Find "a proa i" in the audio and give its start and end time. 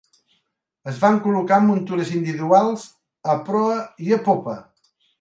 3.35-4.15